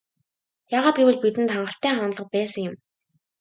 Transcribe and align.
Яагаад 0.77 0.95
гэвэл 0.99 1.17
бидэнд 1.23 1.49
гайхалтай 1.53 1.93
хандлага 1.99 2.29
байсан 2.35 2.61
юм. 2.69 2.75